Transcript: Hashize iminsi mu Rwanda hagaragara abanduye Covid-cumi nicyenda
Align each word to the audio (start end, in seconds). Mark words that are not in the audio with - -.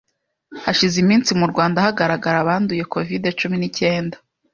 Hashize 0.65 0.95
iminsi 1.03 1.29
mu 1.39 1.45
Rwanda 1.51 1.83
hagaragara 1.85 2.37
abanduye 2.39 2.83
Covid-cumi 2.93 3.55
nicyenda 3.59 4.15